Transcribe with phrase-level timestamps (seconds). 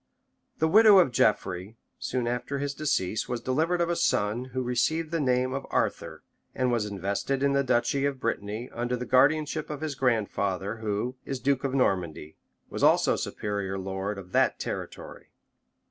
[0.57, 5.11] ]The widow of Geoffrey, soon after his decease, was delivered of a son who received
[5.11, 6.23] the name of Arthur,
[6.55, 11.17] and was invested in the duchy of Brittany, under the guardianship of his grandfather, who,
[11.23, 12.35] is duke of Normandy,
[12.67, 15.29] was also superior lord of that territory.